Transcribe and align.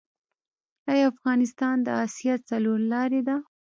آیا 0.91 1.05
افغانستان 1.13 1.75
د 1.85 1.87
اسیا 2.05 2.35
څلور 2.49 2.79
لارې 2.91 3.21
ده؟ 3.27 3.35